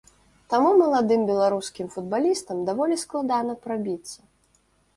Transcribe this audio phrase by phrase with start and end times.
[0.53, 4.19] Таму маладым беларускім футбалістам даволі складана прабіцца.